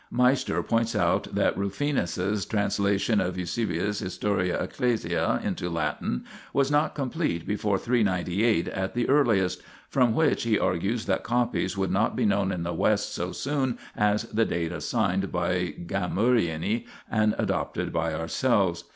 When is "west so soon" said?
12.73-13.77